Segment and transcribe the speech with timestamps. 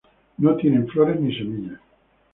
[0.39, 1.79] No tienen flores ni semillas.